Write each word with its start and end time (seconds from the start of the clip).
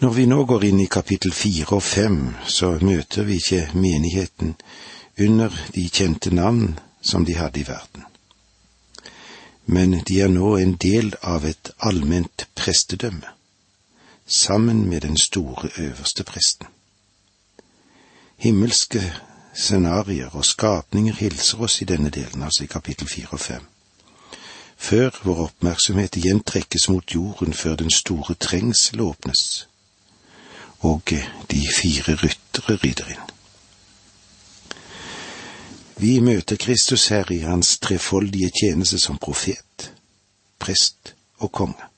Når 0.00 0.10
vi 0.10 0.22
nå 0.26 0.44
går 0.48 0.64
inn 0.64 0.78
i 0.80 0.86
kapittel 0.88 1.32
fire 1.36 1.76
og 1.76 1.82
fem, 1.84 2.34
så 2.48 2.70
møter 2.80 3.26
vi 3.28 3.34
ikke 3.36 3.66
menigheten 3.76 4.54
under 5.20 5.56
de 5.74 5.82
kjente 5.92 6.30
navn 6.32 6.78
som 7.02 7.26
de 7.28 7.34
hadde 7.36 7.60
i 7.60 7.66
verden. 7.68 8.06
Men 9.66 9.98
de 10.08 10.20
er 10.24 10.32
nå 10.32 10.54
en 10.56 10.72
del 10.80 11.12
av 11.20 11.44
et 11.44 11.70
allment 11.78 12.46
prestedømme, 12.56 13.28
sammen 14.26 14.86
med 14.88 15.04
den 15.04 15.20
store 15.20 15.68
øverste 15.76 16.24
presten. 16.24 16.72
Himmelske 18.40 19.02
scenarioer 19.52 20.32
og 20.32 20.48
skapninger 20.48 21.12
hilser 21.12 21.60
oss 21.60 21.82
i 21.82 21.90
denne 21.92 22.08
delen, 22.08 22.42
altså 22.42 22.64
i 22.64 22.72
kapittel 22.72 23.08
fire 23.08 23.36
og 23.36 23.40
fem 23.40 23.68
før 24.80 25.10
vår 25.22 25.42
oppmerksomhet 25.44 26.16
igjen 26.16 26.40
trekkes 26.40 26.88
mot 26.88 27.14
jorden 27.14 27.52
før 27.52 27.74
den 27.76 27.90
store 27.92 28.34
trengsel 28.40 29.02
åpnes, 29.04 29.68
og 30.80 31.02
de 31.50 31.60
fire 31.76 32.14
ryttere 32.14 32.76
rider 32.76 33.10
inn. 33.12 33.26
Vi 36.00 36.20
møter 36.24 36.56
Kristus 36.56 37.08
her 37.12 37.32
i 37.32 37.42
hans 37.44 37.78
trefoldige 37.78 38.50
tjeneste 38.60 38.98
som 38.98 39.18
profet, 39.18 39.92
prest 40.58 41.14
og 41.38 41.52
konge. 41.52 41.90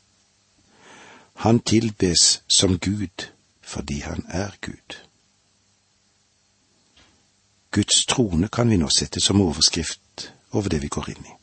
Han 1.35 1.61
tilbes 1.61 2.43
som 2.49 2.79
Gud 2.79 3.29
fordi 3.63 4.01
han 4.01 4.27
er 4.29 4.51
Gud. 4.61 4.99
Guds 7.71 8.07
trone 8.07 8.49
kan 8.49 8.71
vi 8.71 8.77
nå 8.77 8.91
sette 8.91 9.21
som 9.21 9.41
overskrift 9.41 10.33
over 10.51 10.69
det 10.69 10.83
vi 10.83 10.91
går 10.93 11.09
inn 11.15 11.31
i 11.31 11.37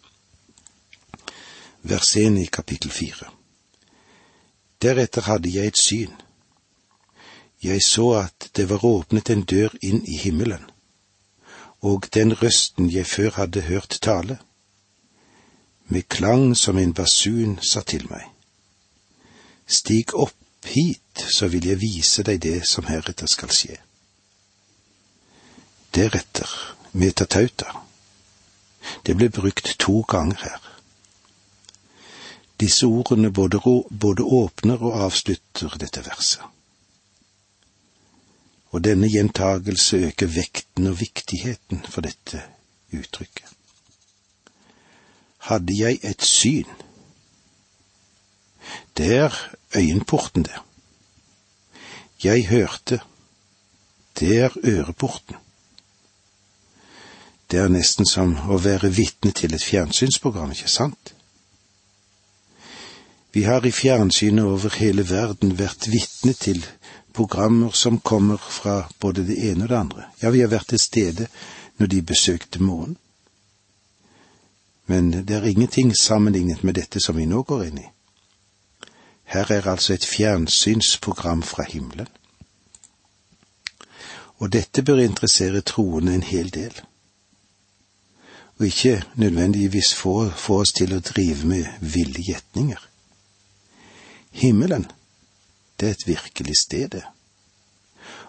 vers 1.81 2.17
1 2.17 2.37
i 2.37 2.45
kapittel 2.45 2.91
4. 2.91 3.29
Deretter 4.81 5.21
hadde 5.21 5.49
jeg 5.53 5.67
et 5.67 5.77
syn. 5.77 6.11
Jeg 7.63 7.83
så 7.83 8.11
at 8.21 8.49
det 8.55 8.69
var 8.69 8.85
åpnet 8.85 9.29
en 9.29 9.43
dør 9.43 9.75
inn 9.81 10.03
i 10.07 10.17
himmelen, 10.17 10.63
og 11.81 12.07
den 12.13 12.33
røsten 12.41 12.89
jeg 12.91 13.07
før 13.07 13.35
hadde 13.35 13.67
hørt 13.67 13.99
tale, 14.01 14.39
med 15.87 16.07
klang 16.07 16.57
som 16.57 16.77
en 16.77 16.93
basun 16.93 17.57
sa 17.63 17.81
til 17.81 18.05
meg, 18.11 18.27
Stig 19.69 20.15
opp 20.17 20.65
hit, 20.65 21.25
så 21.29 21.47
vil 21.47 21.67
jeg 21.69 21.81
vise 21.81 22.23
deg 22.25 22.41
det 22.41 22.63
som 22.65 22.87
heretter 22.89 23.29
skal 23.29 23.51
skje. 23.53 23.75
Deretter, 25.93 26.49
metatauta. 26.97 27.75
Det 29.05 29.13
ble 29.17 29.29
brukt 29.29 29.75
to 29.77 30.01
ganger 30.09 30.41
her. 30.41 30.61
Disse 32.59 32.89
ordene 32.89 33.29
både, 33.31 33.61
både 33.91 34.25
åpner 34.25 34.81
og 34.81 35.03
avslutter 35.05 35.77
dette 35.77 36.01
verset. 36.05 36.41
Og 38.69 38.83
denne 38.83 39.09
gjentagelse 39.09 39.97
øker 39.97 40.27
vekten 40.27 40.87
og 40.87 40.99
viktigheten 40.99 41.81
for 41.89 42.05
dette 42.05 42.43
uttrykket. 42.93 43.45
Hadde 45.49 45.77
jeg 45.79 45.99
et 46.03 46.21
syn? 46.21 46.69
Det 48.97 49.15
er 49.15 49.35
øyenporten, 49.75 50.43
det. 50.43 50.59
Jeg 52.23 52.47
hørte. 52.47 52.99
Det 54.19 54.39
er 54.39 54.49
øreporten. 54.63 55.35
Det 57.51 57.59
er 57.59 57.71
nesten 57.71 58.05
som 58.05 58.35
å 58.51 58.59
være 58.61 58.91
vitne 58.93 59.31
til 59.33 59.55
et 59.55 59.63
fjernsynsprogram, 59.63 60.51
ikke 60.51 60.69
sant? 60.69 61.13
Vi 63.33 63.43
har 63.47 63.65
i 63.65 63.71
fjernsynet 63.71 64.45
over 64.45 64.75
hele 64.77 65.05
verden 65.09 65.55
vært 65.57 65.87
vitne 65.89 66.33
til 66.33 66.65
programmer 67.13 67.71
som 67.71 67.99
kommer 67.99 68.37
fra 68.37 68.89
både 68.99 69.23
det 69.27 69.37
ene 69.51 69.63
og 69.63 69.69
det 69.69 69.77
andre. 69.77 70.03
Ja, 70.21 70.29
vi 70.29 70.41
har 70.41 70.51
vært 70.51 70.69
til 70.73 70.79
stede 70.79 71.27
når 71.77 71.87
de 71.87 72.01
besøkte 72.01 72.63
månen. 72.63 72.97
Men 74.85 75.11
det 75.11 75.35
er 75.35 75.45
ingenting 75.45 75.93
sammenlignet 75.97 76.63
med 76.63 76.73
dette 76.73 76.99
som 76.99 77.17
vi 77.17 77.25
nå 77.29 77.43
går 77.43 77.65
inn 77.67 77.81
i. 77.83 77.89
Her 79.29 79.51
er 79.51 79.67
altså 79.69 79.93
et 79.93 80.05
fjernsynsprogram 80.05 81.43
fra 81.43 81.63
himmelen. 81.63 82.07
Og 84.39 84.53
dette 84.53 84.81
bør 84.81 85.03
interessere 85.03 85.61
troende 85.61 86.15
en 86.15 86.23
hel 86.23 86.49
del, 86.53 86.73
og 88.59 88.65
ikke 88.65 89.03
nødvendigvis 89.15 89.93
få, 89.95 90.29
få 90.29 90.61
oss 90.63 90.73
til 90.73 90.95
å 90.95 91.03
drive 91.03 91.47
med 91.47 91.67
ville 91.81 92.23
gjetninger. 92.23 92.79
Himmelen, 94.31 94.87
det 95.79 95.87
er 95.87 95.91
et 95.91 96.07
virkelig 96.07 96.55
sted, 96.61 97.01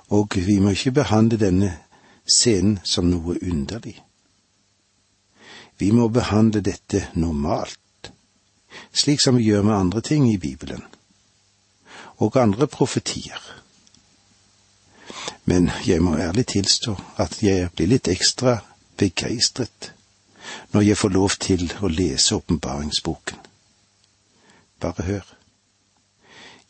Og 0.08 0.28
vi 0.34 0.58
må 0.58 0.70
ikke 0.70 0.92
behandle 0.92 1.38
denne 1.38 1.78
scenen 2.26 2.80
som 2.84 3.10
noe 3.10 3.36
underlig. 3.42 4.00
Vi 5.78 5.90
må 5.90 6.08
behandle 6.08 6.60
dette 6.60 7.06
normalt, 7.14 8.10
slik 8.92 9.22
som 9.22 9.36
vi 9.36 9.46
gjør 9.48 9.62
med 9.62 9.74
andre 9.74 10.00
ting 10.00 10.26
i 10.32 10.36
Bibelen, 10.36 10.82
og 12.16 12.36
andre 12.36 12.66
profetier. 12.66 13.40
Men 15.44 15.70
jeg 15.86 16.02
må 16.02 16.16
ærlig 16.18 16.46
tilstå 16.46 16.96
at 17.16 17.42
jeg 17.42 17.70
blir 17.70 17.86
litt 17.86 18.08
ekstra 18.08 18.58
begeistret 18.98 19.92
når 20.72 20.80
jeg 20.80 20.98
får 20.98 21.14
lov 21.14 21.36
til 21.40 21.66
å 21.82 21.88
lese 21.88 22.34
åpenbaringsboken. 22.34 23.38
Bare 24.80 25.06
hør. 25.06 25.39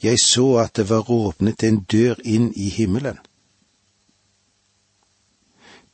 Jeg 0.02 0.18
så 0.24 0.56
at 0.62 0.74
det 0.76 0.88
var 0.88 1.10
åpnet 1.10 1.62
en 1.62 1.82
dør 1.84 2.20
inn 2.24 2.52
i 2.56 2.68
himmelen. 2.72 3.18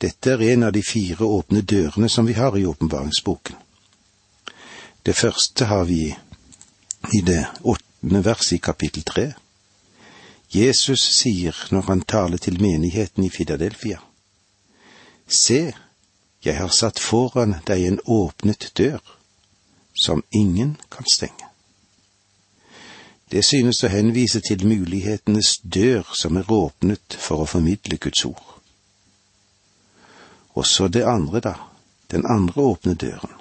Dette 0.01 0.31
er 0.31 0.43
en 0.53 0.67
av 0.67 0.71
de 0.75 0.83
fire 0.85 1.25
åpne 1.25 1.61
dørene 1.61 2.09
som 2.09 2.27
vi 2.27 2.37
har 2.37 2.57
i 2.57 2.65
åpenbaringsboken. 2.65 3.55
Det 5.05 5.15
første 5.15 5.65
har 5.65 5.83
vi 5.89 6.15
i 7.13 7.21
det 7.21 7.45
åttende 7.63 8.23
verset 8.25 8.59
i 8.59 8.63
kapittel 8.63 9.03
tre. 9.03 9.31
Jesus 10.53 11.01
sier 11.01 11.55
når 11.71 11.89
han 11.89 12.01
taler 12.01 12.37
til 12.37 12.61
menigheten 12.61 13.23
i 13.23 13.29
Fidadelfia, 13.29 13.99
Se, 15.27 15.73
jeg 16.43 16.55
har 16.55 16.71
satt 16.71 17.01
foran 17.03 17.57
deg 17.67 17.83
en 17.83 17.99
åpnet 18.05 18.69
dør, 18.79 19.01
som 19.91 20.23
ingen 20.31 20.77
kan 20.91 21.03
stenge. 21.11 21.46
Det 23.31 23.43
synes 23.45 23.83
å 23.83 23.91
henvise 23.91 24.39
til 24.39 24.63
mulighetenes 24.67 25.57
dør 25.63 26.07
som 26.15 26.37
er 26.39 26.51
åpnet 26.51 27.17
for 27.19 27.43
å 27.43 27.49
formidle 27.49 27.97
Guds 27.99 28.23
ord. 28.25 28.53
Og 30.55 30.65
så 30.65 30.87
det 30.87 31.03
andre, 31.05 31.41
da, 31.43 31.53
den 32.11 32.23
andre 32.25 32.61
åpne 32.61 32.95
døren. 32.95 33.35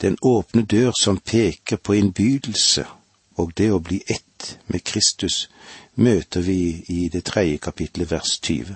Den 0.00 0.16
åpne 0.22 0.62
dør 0.62 0.92
som 0.94 1.18
peker 1.18 1.76
på 1.76 1.98
innbydelse 1.98 2.86
og 3.38 3.54
det 3.58 3.70
å 3.72 3.82
bli 3.82 4.02
ett 4.06 4.58
med 4.66 4.84
Kristus, 4.84 5.48
møter 5.94 6.40
vi 6.40 6.84
i 6.88 7.08
det 7.08 7.24
tredje 7.26 7.58
kapitlet 7.58 8.10
vers 8.10 8.38
20. 8.42 8.74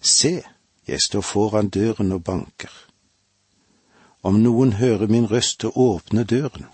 Se, 0.00 0.34
jeg 0.86 1.02
står 1.06 1.26
foran 1.26 1.68
døren 1.68 2.12
og 2.12 2.22
banker. 2.24 2.70
Om 4.22 4.42
noen 4.42 4.76
hører 4.78 5.10
min 5.10 5.26
røst 5.30 5.64
og 5.64 5.78
åpner 5.78 6.24
døren, 6.24 6.66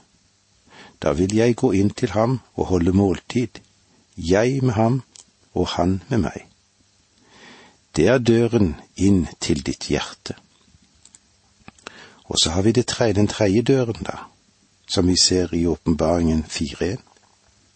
da 1.02 1.12
vil 1.12 1.34
jeg 1.36 1.56
gå 1.56 1.72
inn 1.72 1.90
til 1.90 2.10
ham 2.16 2.40
og 2.54 2.66
holde 2.72 2.92
måltid, 2.92 3.60
jeg 4.16 4.62
med 4.62 4.74
ham 4.74 5.02
og 5.54 5.68
han 5.76 6.02
med 6.08 6.18
meg. 6.18 6.46
Det 7.96 8.08
er 8.12 8.18
døren 8.18 8.74
inn 8.96 9.26
til 9.40 9.62
ditt 9.64 9.88
hjerte. 9.88 10.36
Og 12.26 12.36
så 12.42 12.50
har 12.50 12.62
vi 12.62 12.72
tre, 12.72 13.12
den 13.12 13.28
tredje 13.28 13.62
døren, 13.62 14.02
da, 14.04 14.18
som 14.88 15.08
vi 15.08 15.16
ser 15.16 15.54
i 15.54 15.66
åpenbaringen 15.66 16.44
4.1. 16.44 17.00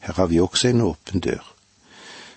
Her 0.00 0.12
har 0.12 0.26
vi 0.26 0.40
også 0.40 0.68
en 0.68 0.80
åpen 0.80 1.20
dør, 1.20 1.44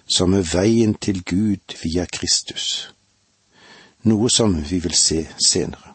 som 0.07 0.33
er 0.33 0.47
veien 0.53 0.95
til 0.95 1.23
Gud 1.23 1.75
via 1.83 2.05
Kristus, 2.05 2.93
noe 4.03 4.29
som 4.29 4.55
vi 4.69 4.79
vil 4.79 4.95
se 4.95 5.27
senere. 5.47 5.92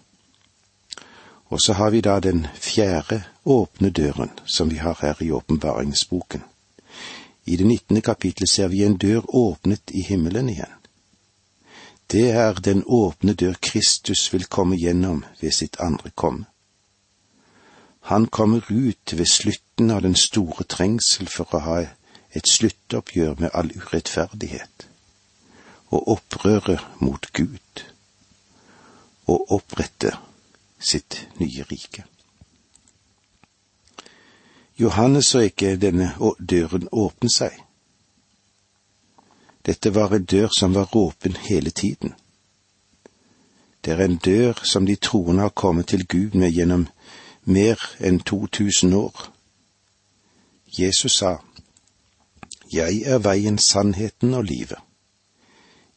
Og 1.48 1.60
så 1.60 1.72
har 1.72 1.90
vi 1.90 2.00
da 2.00 2.20
den 2.20 2.46
fjerde 2.54 3.22
åpne 3.44 3.90
døren 3.90 4.30
som 4.46 4.70
vi 4.70 4.76
har 4.76 4.98
her 5.00 5.22
i 5.22 5.30
åpenbaringsboken. 5.30 6.42
I 7.44 7.56
det 7.56 7.66
nittende 7.66 8.00
kapitlet 8.00 8.48
ser 8.48 8.68
vi 8.68 8.84
en 8.84 8.96
dør 8.96 9.24
åpnet 9.34 9.90
i 9.90 10.02
himmelen 10.02 10.48
igjen. 10.48 10.74
Det 12.12 12.30
er 12.30 12.52
den 12.52 12.84
åpne 12.86 13.32
dør 13.32 13.54
Kristus 13.60 14.32
vil 14.32 14.44
komme 14.44 14.76
gjennom 14.76 15.24
ved 15.40 15.52
sitt 15.52 15.76
andre 15.80 16.10
komme. 16.14 16.44
Han 18.00 18.26
kommer 18.26 18.60
ut 18.68 19.18
ved 19.18 19.26
slutten 19.26 19.90
av 19.90 20.02
den 20.02 20.14
store 20.16 20.64
trengsel 20.64 21.28
for 21.28 21.56
å 21.56 21.64
ha 21.64 21.80
et 22.32 22.48
sluttoppgjør 22.48 23.34
med 23.40 23.50
all 23.54 23.72
urettferdighet 23.76 24.88
og 25.90 26.08
opprøret 26.14 26.84
mot 27.00 27.28
Gud 27.32 27.84
og 29.28 29.52
opprette 29.52 30.14
sitt 30.80 31.26
nye 31.40 31.64
rike. 31.70 32.04
Johannes 34.78 35.26
så 35.26 35.38
ikke 35.38 35.76
denne 35.76 36.12
døren 36.38 36.88
åpne 36.92 37.30
seg, 37.30 37.56
Dette 39.68 39.90
var 39.94 40.14
en 40.14 40.24
dør 40.24 40.48
som 40.58 40.74
var 40.74 40.96
åpen 40.96 41.36
hele 41.36 41.70
tiden. 41.70 42.14
Det 43.84 43.92
er 43.92 44.04
en 44.04 44.16
dør 44.16 44.60
som 44.64 44.86
de 44.86 44.96
troende 44.96 45.42
har 45.42 45.48
kommet 45.48 45.86
til 45.88 46.06
Gud 46.06 46.34
med 46.34 46.54
gjennom 46.56 46.86
mer 47.44 47.76
enn 48.00 48.20
2000 48.20 48.94
år. 48.94 49.28
Jesus 50.78 51.12
sa, 51.12 51.36
Jeg 52.72 53.02
er 53.04 53.18
veien, 53.18 53.58
sannheten 53.58 54.34
og 54.34 54.44
livet. 54.44 54.78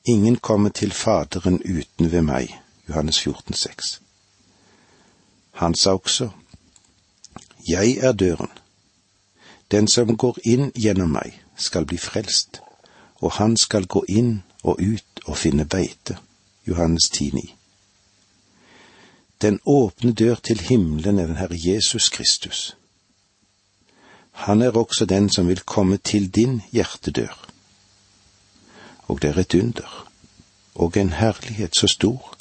Ingen 0.06 0.36
kommer 0.36 0.70
til 0.70 0.92
Faderen 0.92 1.62
uten 1.64 2.12
ved 2.12 2.22
meg. 2.22 2.60
Johannes 2.90 3.20
14, 3.20 3.54
6. 3.54 4.02
Han 5.62 5.76
sa 5.76 5.94
også, 5.94 6.30
Jeg 7.70 7.98
er 7.98 8.12
døren. 8.12 8.50
Den 9.72 9.88
som 9.88 10.18
går 10.18 10.40
inn 10.44 10.72
gjennom 10.76 11.14
meg, 11.14 11.36
skal 11.56 11.86
bli 11.86 12.00
frelst, 12.02 12.64
og 13.22 13.36
han 13.38 13.54
skal 13.58 13.86
gå 13.86 14.02
inn 14.10 14.42
og 14.64 14.82
ut 14.82 15.22
og 15.26 15.38
finne 15.38 15.68
beite. 15.70 16.18
Johannes 16.66 17.10
10, 17.14 17.30
9. 17.34 17.54
Den 19.42 19.60
åpne 19.66 20.14
dør 20.14 20.36
til 20.36 20.60
himmelen 20.60 21.20
er 21.20 21.30
den 21.30 21.38
Herre 21.38 21.62
Jesus 21.62 22.10
Kristus. 22.10 22.76
Han 24.32 24.62
er 24.62 24.72
også 24.72 25.06
den 25.06 25.30
som 25.30 25.48
vil 25.48 25.62
komme 25.62 25.98
til 25.98 26.30
din 26.36 26.62
hjertedør. 26.72 27.38
Og 29.08 29.22
det 29.22 29.30
er 29.30 29.40
et 29.46 29.56
under, 29.56 30.08
og 30.76 30.98
en 30.98 31.14
herlighet 31.14 31.76
så 31.76 31.88
stor, 31.88 32.38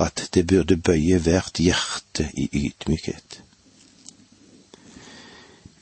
at 0.00 0.28
det 0.34 0.46
burde 0.46 0.76
bøye 0.76 1.18
hvert 1.18 1.60
hjerte 1.60 2.30
i 2.34 2.48
ydmykhet. 2.52 3.42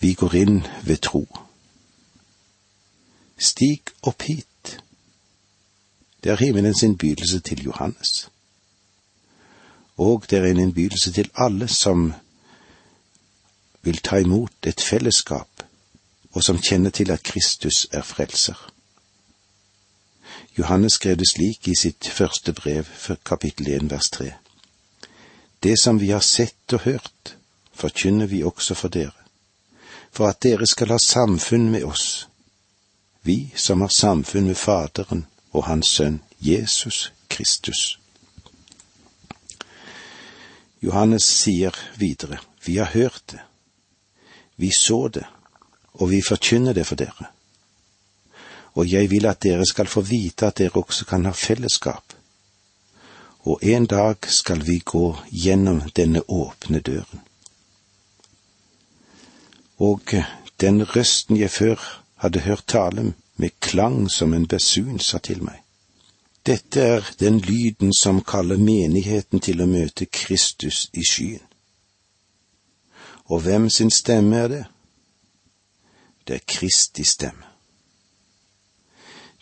Vi 0.00 0.14
går 0.14 0.34
inn 0.34 0.58
ved 0.86 1.02
tro. 1.02 1.26
Stig 3.38 3.94
opp 4.02 4.22
hit. 4.22 4.80
Det 6.24 6.32
er 6.32 6.42
himmelens 6.42 6.82
innbydelse 6.82 7.40
til 7.40 7.62
Johannes 7.64 8.28
og 9.98 10.24
det 10.30 10.38
er 10.38 10.44
en 10.46 10.60
innbydelse 10.60 11.12
til 11.12 11.30
alle 11.34 11.68
som 11.68 12.12
vil 13.82 13.98
ta 13.98 14.16
imot 14.22 14.66
et 14.66 14.80
fellesskap, 14.80 15.62
og 16.32 16.42
som 16.44 16.60
kjenner 16.62 16.90
til 16.90 17.10
at 17.10 17.22
Kristus 17.22 17.86
er 17.92 18.02
frelser. 18.02 18.77
Johannes 20.58 20.92
skrev 20.92 21.16
det 21.16 21.28
slik 21.28 21.68
i 21.68 21.74
sitt 21.78 22.08
første 22.10 22.52
brev, 22.52 22.86
kapittel 23.24 23.68
1, 23.68 23.90
vers 23.90 24.10
3. 24.10 24.32
Det 25.62 25.76
som 25.78 26.00
vi 26.00 26.10
har 26.10 26.20
sett 26.20 26.72
og 26.72 26.80
hørt, 26.80 27.36
forkynner 27.74 28.26
vi 28.26 28.42
også 28.42 28.74
for 28.74 28.88
dere, 28.88 29.14
for 30.10 30.26
at 30.26 30.42
dere 30.42 30.66
skal 30.66 30.90
ha 30.90 30.98
samfunn 30.98 31.70
med 31.70 31.86
oss, 31.86 32.26
vi 33.22 33.52
som 33.54 33.86
har 33.86 33.94
samfunn 33.94 34.50
med 34.50 34.58
Faderen 34.58 35.26
og 35.52 35.64
Hans 35.70 35.94
Sønn 35.94 36.20
Jesus 36.40 37.12
Kristus. 37.30 37.98
Johannes 40.82 41.22
sier 41.22 41.74
videre, 41.98 42.42
vi 42.64 42.76
har 42.82 42.90
hørt 42.98 43.22
det, 43.30 43.40
vi 44.56 44.74
så 44.74 45.06
det, 45.08 45.26
og 45.94 46.10
vi 46.10 46.22
forkynner 46.22 46.74
det 46.74 46.86
for 46.86 46.98
dere. 46.98 47.30
Og 48.78 48.86
jeg 48.86 49.10
vil 49.10 49.26
at 49.26 49.42
dere 49.42 49.66
skal 49.66 49.90
få 49.90 50.00
vite 50.06 50.46
at 50.46 50.58
dere 50.62 50.78
også 50.78 51.04
kan 51.04 51.26
ha 51.26 51.32
fellesskap. 51.34 52.14
Og 53.48 53.58
en 53.62 53.86
dag 53.86 54.28
skal 54.28 54.62
vi 54.66 54.78
gå 54.84 55.16
gjennom 55.30 55.80
denne 55.96 56.22
åpne 56.30 56.80
døren. 56.80 57.24
Og 59.78 60.14
den 60.60 60.82
røsten 60.96 61.38
jeg 61.38 61.50
før 61.50 61.82
hadde 62.22 62.40
hørt 62.46 62.66
tale 62.66 63.12
med 63.36 63.50
klang 63.60 64.10
som 64.10 64.34
en 64.34 64.46
besun, 64.46 64.98
sa 64.98 65.18
til 65.18 65.42
meg. 65.42 65.62
Dette 66.46 66.80
er 66.80 67.10
den 67.20 67.38
lyden 67.38 67.92
som 67.94 68.22
kaller 68.24 68.56
menigheten 68.56 69.40
til 69.40 69.62
å 69.62 69.66
møte 69.70 70.06
Kristus 70.06 70.86
i 70.92 71.04
skyen. 71.06 71.44
Og 73.28 73.42
hvem 73.44 73.68
sin 73.70 73.90
stemme 73.90 74.36
er 74.36 74.48
det? 74.48 74.64
Det 76.26 76.34
er 76.40 76.48
Kristi 76.48 77.04
stemme. 77.04 77.47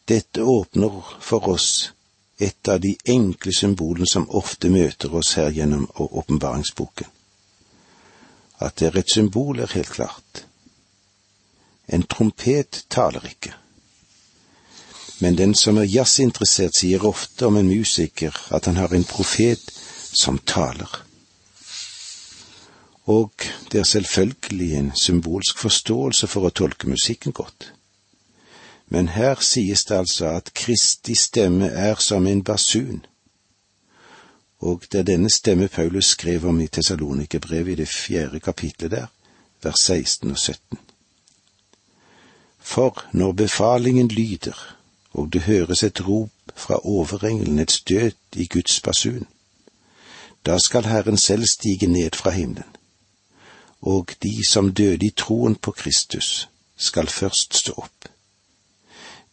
Dette 0.09 0.43
åpner 0.43 1.03
for 1.21 1.49
oss 1.49 1.93
et 2.39 2.69
av 2.69 2.81
de 2.81 2.95
enkle 3.11 3.53
symbolene 3.53 4.07
som 4.07 4.29
ofte 4.31 4.71
møter 4.71 5.15
oss 5.15 5.35
her 5.41 5.51
gjennom 5.51 5.89
åpenbaringsboken. 5.97 7.09
At 8.61 8.79
det 8.79 8.89
er 8.89 8.99
et 9.01 9.13
symbol, 9.13 9.61
er 9.61 9.73
helt 9.73 9.93
klart. 9.93 10.45
En 11.89 12.03
trompet 12.03 12.85
taler 12.91 13.25
ikke 13.31 13.55
men 15.19 15.37
den 15.37 15.55
som 15.55 15.79
er 15.81 15.89
jazzinteressert, 15.89 16.77
sier 16.77 17.05
ofte 17.09 17.49
om 17.49 17.57
en 17.57 17.69
musiker 17.69 18.37
at 18.53 18.69
han 18.69 18.77
har 18.77 18.93
en 18.93 19.05
profet 19.09 19.63
som 20.13 20.39
taler. 20.39 20.91
Og 23.07 23.33
det 23.73 23.81
er 23.81 23.89
selvfølgelig 23.89 24.73
en 24.77 24.93
symbolsk 24.99 25.59
forståelse 25.63 26.27
for 26.27 26.49
å 26.49 26.53
tolke 26.53 26.91
musikken 26.91 27.33
godt. 27.33 27.71
Men 28.89 29.09
her 29.09 29.41
sies 29.41 29.85
det 29.85 29.95
altså 29.95 30.27
at 30.27 30.55
Kristi 30.55 31.15
stemme 31.15 31.67
er 31.67 31.95
som 31.95 32.27
en 32.27 32.45
basun, 32.45 33.07
og 34.59 34.83
det 34.93 34.99
er 34.99 35.03
denne 35.03 35.31
stemme 35.31 35.69
Paulus 35.69 36.05
skrev 36.05 36.47
om 36.47 36.61
i 36.61 36.67
Tessalonikerbrevet 36.67 37.73
i 37.73 37.75
det 37.75 37.89
fjerde 37.89 38.41
kapitlet 38.41 38.91
der, 38.91 39.07
vers 39.63 39.81
16 39.81 40.31
og 40.31 40.39
17. 40.39 40.79
For 42.59 43.05
når 43.13 43.33
befalingen 43.33 44.09
lyder, 44.09 44.77
og 45.13 45.33
det 45.33 45.43
høres 45.43 45.83
et 45.83 46.09
rop 46.09 46.31
fra 46.57 46.81
overengelen, 46.87 47.59
et 47.59 47.71
støt 47.71 48.17
i 48.33 48.47
Guds 48.47 48.81
basun. 48.81 49.27
Da 50.47 50.59
skal 50.59 50.85
Herren 50.85 51.17
selv 51.17 51.45
stige 51.47 51.87
ned 51.87 52.11
fra 52.15 52.31
himmelen, 52.31 52.77
og 53.81 54.09
de 54.23 54.49
som 54.49 54.73
døde 54.73 55.07
i 55.07 55.11
troen 55.17 55.55
på 55.55 55.71
Kristus, 55.71 56.49
skal 56.77 57.07
først 57.07 57.55
stå 57.55 57.73
opp. 57.77 58.16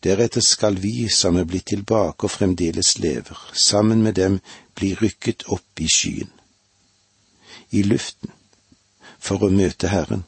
Deretter 0.04 0.42
skal 0.42 0.76
vi 0.84 1.08
som 1.10 1.38
er 1.40 1.46
blitt 1.48 1.70
tilbake 1.72 2.28
og 2.28 2.32
fremdeles 2.32 2.98
lever, 3.00 3.40
sammen 3.54 4.02
med 4.04 4.18
dem 4.20 4.40
bli 4.76 4.92
rykket 5.00 5.46
opp 5.48 5.80
i 5.80 5.88
skyen, 5.88 6.32
i 7.72 7.84
luften, 7.88 8.32
for 9.20 9.46
å 9.46 9.50
møte 9.54 9.88
Herren, 9.88 10.26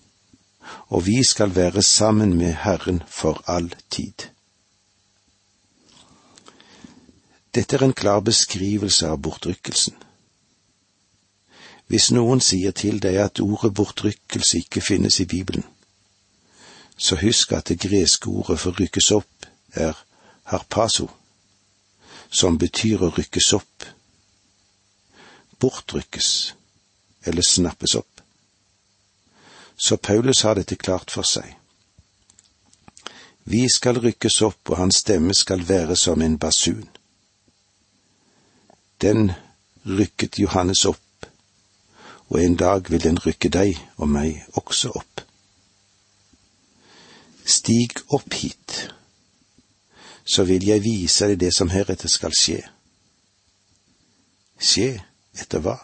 og 0.88 1.04
vi 1.10 1.18
skal 1.27 1.51
være 1.56 1.83
sammen 1.83 2.38
med 2.39 2.56
Herren 2.63 3.01
for 3.07 3.42
all 3.51 3.68
tid. 3.92 4.30
Dette 7.55 7.75
er 7.75 7.84
en 7.84 7.94
klar 7.94 8.24
beskrivelse 8.24 9.10
av 9.12 9.20
bortrykkelsen. 9.27 9.96
Hvis 11.88 12.10
noen 12.15 12.41
sier 12.41 12.72
til 12.72 12.98
deg 13.03 13.20
at 13.22 13.39
ordet 13.44 13.74
bortrykkelse 13.75 14.63
ikke 14.63 14.82
finnes 14.82 15.20
i 15.20 15.27
Bibelen, 15.29 15.67
så 16.98 17.20
husk 17.20 17.51
at 17.51 17.67
det 17.70 17.79
greske 17.84 18.32
ordet 18.32 18.60
for 18.60 18.79
rykkes 18.79 19.12
opp 19.12 19.51
er 19.75 20.00
harpaso, 20.51 21.08
som 22.29 22.58
betyr 22.58 23.05
å 23.05 23.12
rykkes 23.15 23.51
opp, 23.58 23.88
bortrykkes 25.60 26.32
eller 27.25 27.46
snappes 27.46 27.96
opp. 27.96 28.22
Så 29.77 29.98
Paulus 29.98 30.41
har 30.48 30.55
dette 30.55 30.75
klart 30.75 31.12
for 31.12 31.27
seg. 31.27 31.48
Vi 33.46 33.65
skal 33.70 34.00
rykkes 34.01 34.41
opp, 34.41 34.72
og 34.72 34.79
hans 34.79 35.03
stemme 35.03 35.34
skal 35.36 35.67
være 35.67 35.96
som 36.00 36.22
en 36.22 36.38
basun 36.41 36.88
den 39.01 39.32
rykket 39.86 40.39
Johannes 40.39 40.86
opp, 40.86 41.27
og 42.29 42.44
en 42.44 42.55
dag 42.55 42.91
vil 42.91 43.03
den 43.03 43.20
rykke 43.22 43.50
deg 43.53 43.77
og 43.98 44.10
meg 44.10 44.46
også 44.58 44.94
opp. 44.96 45.22
Stig 47.46 48.00
opp 48.10 48.34
hit, 48.34 48.88
så 50.25 50.44
vil 50.44 50.65
jeg 50.65 50.84
vise 50.84 51.27
deg 51.29 51.39
det 51.39 51.51
som 51.53 51.70
heretter 51.70 52.10
skal 52.10 52.34
skje. 52.34 52.62
Skje 54.58 54.89
etter 55.38 55.62
hva? 55.62 55.77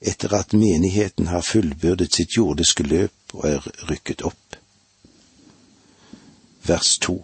Etter 0.00 0.34
at 0.36 0.56
menigheten 0.56 1.28
har 1.28 1.44
fullbyrdet 1.44 2.14
sitt 2.14 2.36
jordiske 2.36 2.86
løp 2.86 3.36
og 3.36 3.44
er 3.48 3.68
rykket 3.90 4.24
opp. 4.24 4.58
Vers 6.64 6.96
to. 6.98 7.18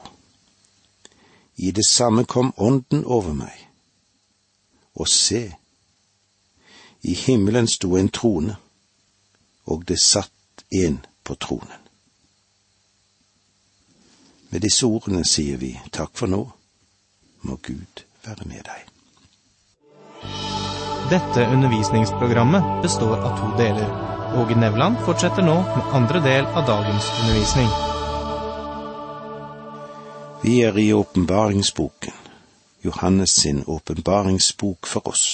I 1.56 1.72
det 1.76 1.86
samme 1.88 2.24
kom 2.24 2.52
Ånden 2.56 3.04
over 3.04 3.36
meg 3.36 3.66
og 5.00 5.08
se, 5.08 5.46
i 7.02 7.14
himmelen 7.14 7.68
sto 7.68 7.94
en 7.96 8.10
trone, 8.12 8.56
og 9.64 9.86
det 9.88 9.96
satt 10.02 10.64
en 10.70 10.98
på 11.24 11.34
tronen. 11.40 11.89
Med 14.50 14.64
disse 14.66 14.86
ordene 14.86 15.24
sier 15.24 15.60
vi 15.60 15.74
takk 15.94 16.10
for 16.18 16.30
nå, 16.30 16.40
må 17.46 17.58
Gud 17.62 18.02
være 18.26 18.46
med 18.50 18.64
deg. 18.66 18.86
Dette 21.10 21.46
undervisningsprogrammet 21.50 22.82
består 22.82 23.16
av 23.18 23.38
to 23.38 23.52
deler. 23.58 23.88
Åge 24.38 24.54
Nevland 24.58 24.98
fortsetter 25.06 25.42
nå 25.42 25.56
med 25.62 25.94
andre 25.98 26.20
del 26.22 26.46
av 26.46 26.66
dagens 26.66 27.06
undervisning. 27.20 27.70
Vi 30.42 30.60
er 30.66 30.78
i 30.78 30.92
åpenbaringsboken, 30.94 32.14
Johannes 32.82 33.34
sin 33.42 33.64
åpenbaringsbok 33.66 34.86
for 34.86 35.08
oss. 35.08 35.24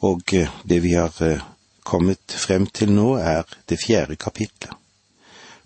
Og 0.00 0.34
eh, 0.34 0.50
det 0.64 0.82
vi 0.84 0.92
har 0.94 1.16
eh, 1.24 1.42
kommet 1.82 2.36
frem 2.36 2.66
til 2.66 2.92
nå, 2.92 3.16
er 3.16 3.48
det 3.68 3.80
fjerde 3.82 4.16
kapitlet, 4.16 4.76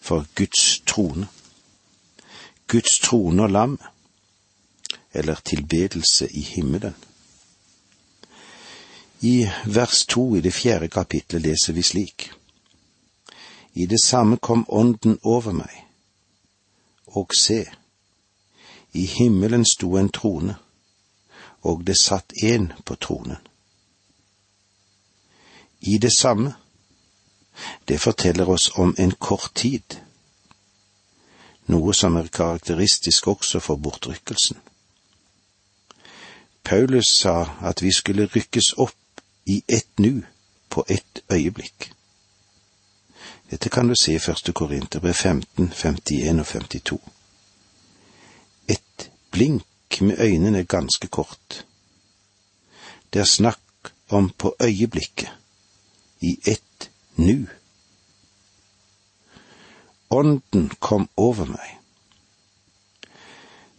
for 0.01 0.27
Guds 0.35 0.81
trone. 0.87 1.27
Guds 2.67 2.99
trone 2.99 3.43
og 3.43 3.51
lam, 3.51 3.79
eller 5.13 5.35
tilbedelse 5.35 6.29
i 6.33 6.41
himmelen. 6.41 6.95
I 9.21 9.49
vers 9.67 10.07
to 10.07 10.35
i 10.37 10.41
det 10.41 10.53
fjerde 10.55 10.89
kapitlet 10.89 11.43
leser 11.43 11.73
vi 11.73 11.83
slik. 11.83 12.31
I 13.75 13.87
det 13.87 14.01
samme 14.05 14.37
kom 14.37 14.67
Ånden 14.69 15.19
over 15.23 15.53
meg, 15.53 15.73
og 17.07 17.33
se, 17.39 17.65
i 18.93 19.07
himmelen 19.07 19.65
sto 19.65 19.97
en 19.97 20.09
trone, 20.09 20.57
og 21.63 21.85
det 21.87 21.97
satt 22.01 22.33
en 22.43 22.73
på 22.85 22.97
tronen. 22.97 23.41
I 25.81 25.99
det 25.99 26.13
samme, 26.17 26.55
det 27.89 28.01
forteller 28.01 28.49
oss 28.49 28.71
om 28.75 28.95
en 28.99 29.11
kort 29.11 29.55
tid, 29.55 30.01
noe 31.73 31.95
som 31.95 32.17
er 32.17 32.29
karakteristisk 32.33 33.29
også 33.29 33.61
for 33.61 33.77
bortrykkelsen. 33.77 34.57
Paulus 36.65 37.07
sa 37.07 37.45
at 37.63 37.83
vi 37.83 37.93
skulle 37.93 38.27
rykkes 38.35 38.73
opp 38.77 39.21
i 39.47 39.63
ett 39.69 39.99
nu, 39.99 40.23
på 40.69 40.85
ett 40.89 41.23
øyeblikk. 41.33 41.93
Dette 43.51 43.69
kan 43.69 43.89
du 43.89 43.95
se 43.95 44.15
i 44.15 44.19
første 44.19 44.53
Korinterbrev 44.53 45.15
15, 45.15 45.73
51 45.73 46.41
og 46.41 46.47
52. 46.47 47.01
Et 48.69 49.11
blink 49.31 50.01
med 50.01 50.19
øynene 50.19 50.59
er 50.59 50.63
ganske 50.63 51.07
kort. 51.07 51.65
Det 53.13 53.21
er 53.21 53.25
snakk 53.25 53.93
om 54.09 54.31
på 54.39 54.57
øyeblikket, 54.61 55.31
i 56.21 56.39
ett 56.45 56.91
nu. 57.17 57.47
Ånden 60.11 60.71
kom 60.79 61.09
over 61.17 61.45
meg. 61.45 61.79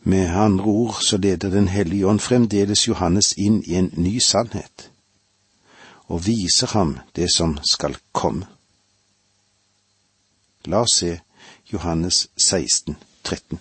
Med 0.08 0.30
andre 0.30 0.66
ord 0.66 1.02
så 1.02 1.18
leder 1.18 1.50
Den 1.50 1.68
hellige 1.68 2.08
ånd 2.08 2.20
fremdeles 2.20 2.88
Johannes 2.88 3.34
inn 3.38 3.64
i 3.64 3.76
en 3.76 3.92
ny 3.96 4.20
sannhet, 4.20 4.92
og 6.08 6.26
viser 6.26 6.68
ham 6.68 7.00
det 7.16 7.28
som 7.36 7.58
skal 7.64 7.98
komme. 8.12 8.48
La 10.66 10.84
oss 10.84 11.00
se 11.00 11.20
Johannes 11.74 12.28
16, 12.38 12.96
13. 13.24 13.60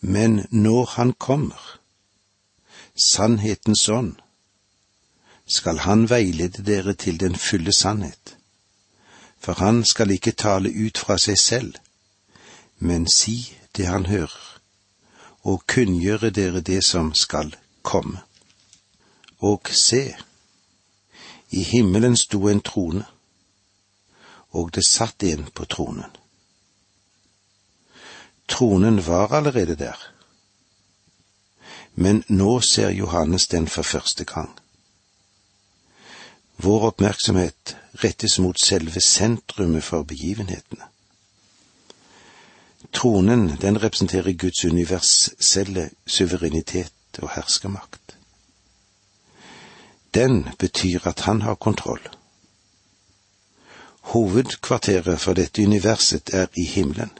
Men 0.00 0.46
når 0.50 0.84
Han 0.96 1.12
kommer, 1.12 1.78
sannhetens 2.94 3.88
ånd, 3.88 4.14
skal 5.46 5.78
Han 5.78 6.10
veilede 6.10 6.62
dere 6.62 6.94
til 6.94 7.20
den 7.20 7.36
fulle 7.36 7.72
sannhet. 7.72 8.37
For 9.40 9.52
Han 9.52 9.84
skal 9.84 10.10
ikke 10.10 10.32
tale 10.32 10.70
ut 10.70 10.98
fra 10.98 11.18
seg 11.18 11.38
selv, 11.38 11.74
men 12.78 13.06
si 13.08 13.54
det 13.76 13.86
Han 13.86 14.06
hører, 14.06 14.60
og 15.42 15.66
kunngjøre 15.66 16.30
dere 16.30 16.60
det 16.60 16.84
som 16.84 17.14
skal 17.14 17.54
komme. 17.82 18.20
Og 19.38 19.70
se, 19.70 20.16
i 21.50 21.62
himmelen 21.62 22.16
sto 22.16 22.48
en 22.48 22.60
trone 22.60 23.04
og 24.50 24.70
det 24.74 24.86
satt 24.86 25.22
en 25.22 25.46
på 25.54 25.64
tronen. 25.64 26.10
Tronen 28.48 29.06
var 29.06 29.32
allerede 29.36 29.76
der, 29.76 29.98
men 31.94 32.22
nå 32.28 32.60
ser 32.60 32.90
Johannes 32.90 33.46
den 33.46 33.68
for 33.68 33.82
første 33.82 34.24
gang. 34.24 34.58
Vår 36.60 36.86
oppmerksomhet 36.86 37.76
rettes 38.02 38.38
mot 38.38 38.60
selve 38.60 39.00
sentrumet 39.00 39.84
for 39.84 40.02
begivenhetene. 40.02 40.84
Tronen, 42.92 43.56
den 43.60 43.78
representerer 43.82 44.32
Guds 44.32 44.64
universelle 44.64 45.90
suverenitet 46.06 47.20
og 47.22 47.30
herskermakt. 47.30 48.16
Den 50.14 50.48
betyr 50.58 51.06
at 51.06 51.20
han 51.20 51.42
har 51.42 51.54
kontroll. 51.54 52.02
Hovedkvarteret 54.00 55.20
for 55.20 55.32
dette 55.38 55.62
universet 55.62 56.34
er 56.34 56.46
i 56.56 56.64
himmelen. 56.64 57.10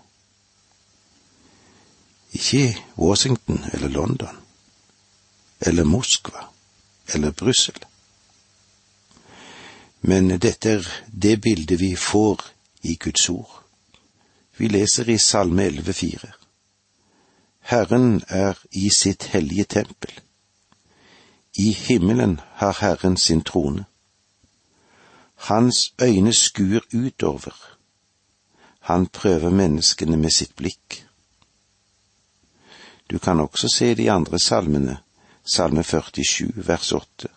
Ikke 2.32 2.76
Washington 2.98 3.64
eller 3.72 3.88
London, 3.88 4.36
eller 5.60 5.84
Moskva, 5.84 6.48
eller 7.14 7.30
Brussel. 7.30 7.78
Men 10.00 10.38
dette 10.38 10.70
er 10.70 10.88
det 11.12 11.40
bildet 11.40 11.80
vi 11.80 11.96
får 11.96 12.44
i 12.82 12.94
Guds 12.96 13.28
ord. 13.28 13.64
Vi 14.56 14.68
leser 14.68 15.08
i 15.10 15.18
Salme 15.18 15.68
11,4. 15.68 16.30
Herren 17.60 18.22
er 18.28 18.58
i 18.70 18.88
sitt 18.90 19.24
hellige 19.32 19.64
tempel. 19.64 20.12
I 21.58 21.72
himmelen 21.72 22.40
har 22.54 22.78
Herren 22.80 23.16
sin 23.16 23.42
trone. 23.42 23.84
Hans 25.34 25.94
øyne 26.02 26.32
skuer 26.32 26.80
utover. 26.94 27.54
Han 28.80 29.06
prøver 29.06 29.50
menneskene 29.50 30.16
med 30.16 30.30
sitt 30.30 30.56
blikk. 30.56 31.04
Du 33.10 33.18
kan 33.18 33.40
også 33.40 33.68
se 33.68 33.94
de 33.94 34.10
andre 34.10 34.38
salmene, 34.38 34.98
salme 35.44 35.84
47 35.84 36.66
vers 36.66 36.92
8, 36.92 37.28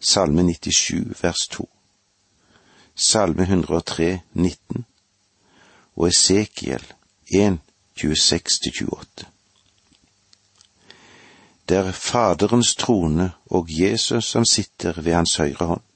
salme 0.00 0.42
97 0.42 1.22
vers 1.22 1.48
2, 1.50 1.68
salme 2.94 3.42
103 3.42 4.20
19 4.32 4.84
og 5.96 6.08
Esekiel 6.08 6.84
1 7.32 7.58
26-28. 7.96 9.24
Det 11.68 11.76
er 11.76 11.92
Faderens 11.92 12.74
trone 12.74 13.30
og 13.46 13.66
Jesus 13.68 14.24
som 14.24 14.44
sitter 14.44 15.00
ved 15.00 15.14
hans 15.14 15.36
høyre 15.36 15.66
hånd 15.66 15.86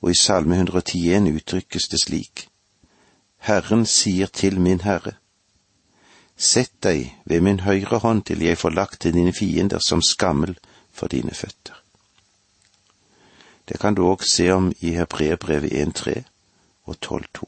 og 0.00 0.10
i 0.10 0.14
Salme 0.14 0.54
110 0.54 1.32
uttrykkes 1.34 1.88
det 1.88 2.00
slik. 2.02 2.48
Herren 3.38 3.86
sier 3.86 4.26
til 4.26 4.60
min 4.60 4.80
Herre, 4.80 5.16
Sett 6.36 6.74
deg 6.84 7.14
ved 7.24 7.40
min 7.40 7.62
høyre 7.64 7.98
hånd 7.98 8.26
til 8.28 8.42
jeg 8.44 8.58
får 8.60 8.70
lagt 8.70 9.00
til 9.00 9.14
dine 9.16 9.32
fiender 9.32 9.80
som 9.80 10.02
skammel 10.04 10.58
for 10.92 11.08
dine 11.08 11.32
føtter. 11.32 11.85
Det 13.68 13.80
kan 13.80 13.94
du 13.94 14.02
òg 14.06 14.22
se 14.24 14.50
om 14.52 14.72
i 14.80 14.94
Hebreerbrevet 14.94 15.72
1.3 15.72 16.22
og 16.84 16.96
12.2. 17.04 17.46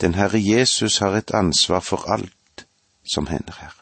Den 0.00 0.14
Herre 0.14 0.40
Jesus 0.42 0.98
har 0.98 1.16
et 1.16 1.30
ansvar 1.34 1.80
for 1.80 2.10
alt 2.12 2.66
som 3.14 3.26
hender 3.26 3.54
her. 3.60 3.76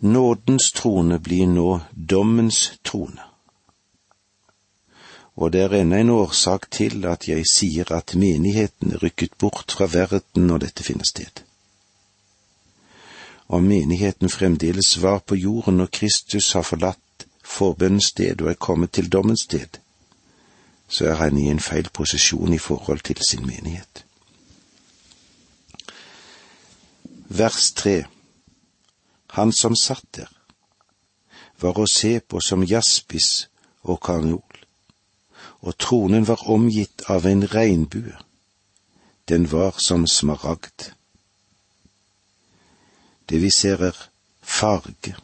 Nådens 0.00 0.72
trone 0.72 1.18
blir 1.18 1.46
nå 1.46 1.80
dommens 2.10 2.72
trone 2.84 3.22
og 5.36 5.52
det 5.52 5.60
er 5.62 5.74
ennå 5.82 5.96
en 6.00 6.10
årsak 6.10 6.70
til 6.72 7.04
at 7.04 7.28
jeg 7.28 7.44
sier 7.50 7.90
at 7.92 8.14
menigheten 8.16 8.94
er 8.96 9.02
rykket 9.02 9.36
bort 9.38 9.74
fra 9.76 9.88
verden 9.92 10.46
når 10.48 10.64
dette 10.64 10.84
finner 10.84 11.04
sted. 11.04 11.42
Om 13.48 13.68
menigheten 13.68 14.32
fremdeles 14.32 14.96
var 15.02 15.18
på 15.18 15.36
jorden 15.36 15.76
når 15.76 15.92
Kristus 15.92 16.52
har 16.52 16.64
forlatt 16.64 17.02
forbønnens 17.46 18.10
sted 18.12 18.42
og 18.42 18.50
er 18.50 18.58
kommet 18.58 18.92
til 18.92 19.12
dommens 19.12 19.46
sted, 19.46 19.78
så 20.88 21.06
er 21.10 21.14
han 21.22 21.38
i 21.38 21.48
en 21.50 21.60
feil 21.60 21.88
posisjon 21.94 22.52
i 22.52 22.58
forhold 22.58 23.00
til 23.06 23.22
sin 23.28 23.46
menighet. 23.46 24.04
Vers 27.28 27.72
tre 27.72 28.04
Han 29.36 29.52
som 29.52 29.74
satt 29.76 30.06
der, 30.16 30.30
var 31.60 31.78
å 31.78 31.86
se 31.86 32.20
på 32.20 32.40
som 32.40 32.62
jaspis 32.64 33.48
og 33.82 34.00
karneol 34.00 34.66
og 35.66 35.74
tronen 35.78 36.26
var 36.26 36.46
omgitt 36.50 37.02
av 37.10 37.26
en 37.26 37.42
regnbue. 37.50 38.14
Den 39.28 39.48
var 39.50 39.74
som 39.82 40.06
smaragd. 40.06 40.92
Det 43.26 43.40
vi 43.42 43.50
ser 43.50 43.82
er 43.82 43.96
farge, 44.42 45.16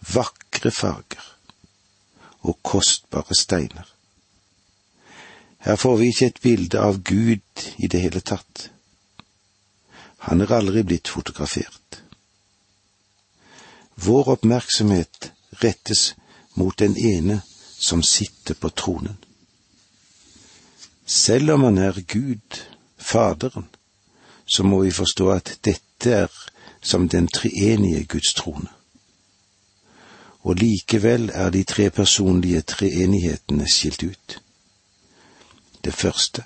vakre 0.00 0.70
farger 0.70 1.24
og 2.40 2.58
kostbare 2.62 3.34
steiner. 3.34 3.86
Her 5.58 5.76
får 5.76 5.96
vi 5.96 6.06
ikke 6.06 6.26
et 6.26 6.40
bilde 6.42 6.80
av 6.80 7.00
Gud 7.02 7.64
i 7.78 7.86
det 7.86 8.00
hele 8.00 8.20
tatt. 8.20 8.68
Han 10.28 10.40
er 10.40 10.54
aldri 10.54 10.84
blitt 10.86 11.10
fotografert. 11.10 12.02
Vår 13.98 14.28
oppmerksomhet 14.36 15.32
rettes 15.62 16.14
mot 16.54 16.78
den 16.78 16.96
ene 16.96 17.40
som 17.78 18.02
sitter 18.02 18.54
på 18.54 18.70
tronen. 18.70 19.18
Selv 21.06 21.50
om 21.50 21.64
han 21.64 21.78
er 21.78 22.00
Gud, 22.06 22.62
Faderen, 22.98 23.68
så 24.46 24.62
må 24.62 24.82
vi 24.82 24.90
forstå 24.90 25.30
at 25.30 25.58
dette 25.64 26.12
er 26.12 26.32
som 26.82 27.08
den 27.08 27.28
treenige 27.28 28.04
Guds 28.04 28.34
trone. 28.34 28.68
Og 30.42 30.54
likevel 30.54 31.30
er 31.34 31.50
de 31.50 31.64
tre 31.64 31.90
personlige 31.90 32.60
treenighetene 32.60 33.68
skilt 33.68 34.02
ut. 34.02 34.40
Det 35.84 35.94
første, 35.94 36.44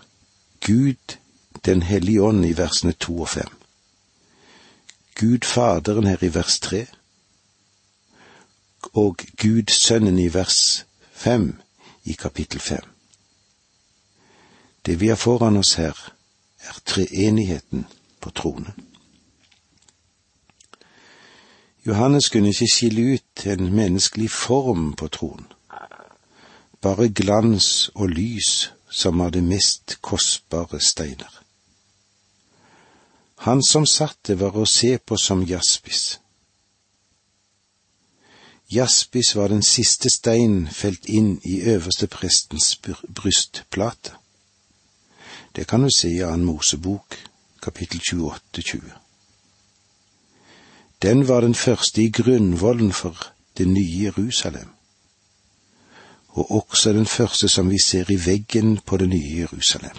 Gud 0.66 1.16
den 1.64 1.82
hellige 1.82 2.22
ånd 2.22 2.44
i 2.46 2.56
versene 2.56 2.92
to 2.92 3.20
og 3.20 3.28
fem. 3.28 3.48
Gud 5.20 5.44
Faderen 5.44 6.06
her 6.06 6.24
i 6.24 6.34
vers 6.34 6.58
tre, 6.60 6.86
og 8.92 9.16
Gud 9.42 9.70
Sønnen 9.70 10.18
i 10.18 10.28
vers 10.34 10.86
fem 11.12 11.60
i 12.04 12.12
kapittel 12.12 12.60
fem. 12.60 12.82
Det 14.86 15.00
vi 15.00 15.08
har 15.08 15.16
foran 15.16 15.56
oss 15.56 15.74
her, 15.74 16.12
er 16.60 16.80
treenigheten 16.86 17.86
på 18.20 18.30
tronen. 18.30 18.91
Johannes 21.86 22.28
kunne 22.28 22.48
ikke 22.48 22.70
skille 22.70 23.14
ut 23.14 23.46
en 23.46 23.74
menneskelig 23.74 24.30
form 24.30 24.92
på 24.94 25.08
troen, 25.08 25.46
bare 26.80 27.08
glans 27.08 27.90
og 27.94 28.08
lys 28.08 28.70
som 28.90 29.18
var 29.18 29.30
det 29.30 29.42
mest 29.44 29.98
kostbare 30.00 30.80
steiner. 30.80 31.42
Han 33.42 33.62
som 33.66 33.86
satte 33.86 34.38
var 34.38 34.54
å 34.54 34.66
se 34.66 34.98
på 34.98 35.18
som 35.18 35.42
jaspis. 35.42 36.20
Jaspis 38.70 39.34
var 39.36 39.50
den 39.50 39.66
siste 39.66 40.10
stein 40.10 40.68
felt 40.70 41.10
inn 41.10 41.40
i 41.42 41.58
øverste 41.74 42.06
prestens 42.06 42.76
brystplate. 42.78 44.14
Det 45.56 45.66
kan 45.66 45.82
du 45.82 45.90
se 45.90 46.08
i 46.08 46.22
Annen 46.22 46.46
Mosebok, 46.46 47.18
kapittel 47.62 48.00
28-20. 48.00 49.01
Den 51.02 51.28
var 51.28 51.40
den 51.40 51.54
første 51.54 52.02
i 52.02 52.10
grunnvollen 52.10 52.92
for 52.92 53.26
det 53.58 53.68
nye 53.68 54.02
Jerusalem, 54.02 54.68
og 56.28 56.50
også 56.50 56.92
den 56.92 57.06
første 57.06 57.48
som 57.48 57.70
vi 57.70 57.78
ser 57.84 58.10
i 58.10 58.26
veggen 58.26 58.78
på 58.86 58.96
det 58.96 59.08
nye 59.08 59.38
Jerusalem. 59.38 59.96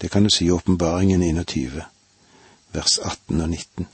Det 0.00 0.10
kan 0.10 0.24
du 0.24 0.30
si 0.30 0.44
i 0.44 0.50
Åpenbaringen 0.50 1.22
21, 1.22 1.82
vers 2.72 2.98
18 2.98 3.40
og 3.40 3.50
19. 3.50 3.86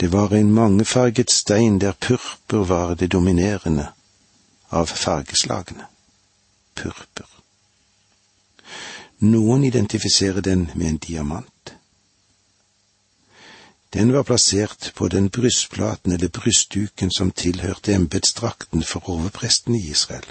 Det 0.00 0.12
var 0.12 0.32
en 0.34 0.52
mangefarget 0.52 1.30
stein 1.30 1.80
der 1.80 1.92
purpur 1.92 2.64
var 2.64 2.94
det 2.94 3.12
dominerende 3.12 3.86
av 4.70 4.86
fargeslagene. 4.86 5.86
Purpur. 6.74 7.28
Noen 9.18 9.64
identifiserer 9.64 10.40
den 10.40 10.70
med 10.74 10.86
en 10.86 10.96
diamant. 10.96 11.74
Den 13.92 14.12
var 14.12 14.22
plassert 14.22 14.94
på 14.94 15.08
den 15.08 15.28
brystplaten 15.28 16.12
eller 16.12 16.28
brystduken 16.28 17.10
som 17.10 17.30
tilhørte 17.30 17.94
embetsdrakten 17.94 18.82
for 18.82 19.08
overpresten 19.08 19.74
i 19.74 19.90
Israel. 19.90 20.24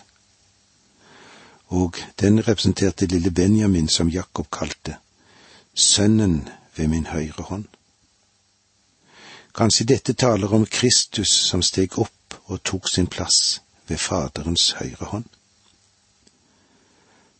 Og 1.67 1.97
den 2.19 2.47
representerte 2.47 3.05
lille 3.05 3.31
Benjamin 3.31 3.87
som 3.87 4.09
Jakob 4.09 4.49
kalte 4.51 4.95
Sønnen 5.75 6.49
ved 6.75 6.87
min 6.87 7.05
høyre 7.05 7.43
hånd. 7.43 7.67
Kanskje 9.55 9.85
dette 9.85 10.13
taler 10.13 10.53
om 10.53 10.65
Kristus 10.65 11.29
som 11.29 11.61
steg 11.61 11.99
opp 11.99 12.35
og 12.45 12.63
tok 12.63 12.89
sin 12.89 13.07
plass 13.07 13.61
ved 13.87 13.97
Faderens 13.97 14.71
høyre 14.79 15.05
hånd. 15.13 15.29